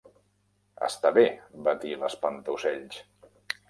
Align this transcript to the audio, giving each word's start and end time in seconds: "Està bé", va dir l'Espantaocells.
"Està 0.87 1.13
bé", 1.19 1.25
va 1.69 1.77
dir 1.87 1.95
l'Espantaocells. 2.01 3.05